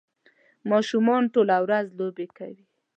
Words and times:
ماشومان 0.69 1.23
ټوله 1.33 1.57
ورځ 1.65 1.85
لوبې 1.99 2.27
کوي 2.37 2.63